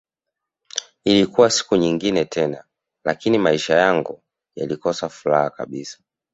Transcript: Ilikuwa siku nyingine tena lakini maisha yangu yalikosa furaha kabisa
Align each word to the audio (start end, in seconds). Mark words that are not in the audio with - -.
Ilikuwa 1.05 1.49
siku 1.49 1.75
nyingine 1.75 2.25
tena 2.25 2.63
lakini 3.05 3.37
maisha 3.37 3.75
yangu 3.75 4.23
yalikosa 4.55 5.09
furaha 5.09 5.49
kabisa 5.49 5.97